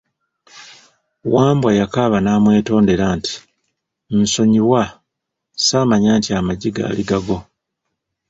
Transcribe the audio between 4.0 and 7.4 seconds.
nsonyiwa, saamanya nti amaggi gaali gago!